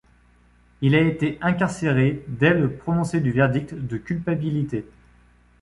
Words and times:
Il 0.81 0.95
a 0.95 0.99
été 0.99 1.37
incarcéré 1.41 2.25
dès 2.27 2.55
le 2.55 2.73
prononcé 2.73 3.19
du 3.21 3.31
verdict 3.31 3.75
de 3.75 3.97
culpabilité. 3.97 4.87